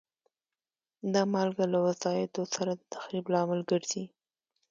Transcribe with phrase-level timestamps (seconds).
[1.13, 4.03] دا مالګه له وسایطو سره د تخریب لامل ګرځي.